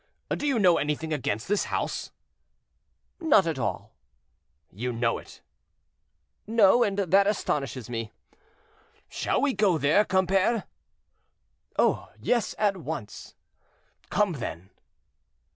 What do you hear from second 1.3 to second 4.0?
this house?" "Not at all."